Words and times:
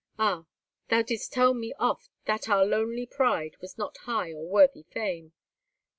Ah! 0.17 0.45
thou 0.89 1.03
didst 1.03 1.31
tell 1.31 1.53
me 1.53 1.75
oft 1.77 2.09
that 2.25 2.49
our 2.49 2.65
lonely 2.65 3.05
pride 3.05 3.55
was 3.61 3.77
not 3.77 3.97
high 3.97 4.31
nor 4.31 4.47
worthy 4.49 4.81
fame. 4.81 5.31